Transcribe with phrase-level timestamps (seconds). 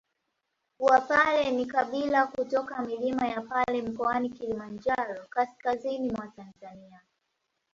[0.79, 7.01] Wapare ni kabila kutoka milima ya Pare Mkoani Kilimanjaro kaskazini ya mwa Tanzania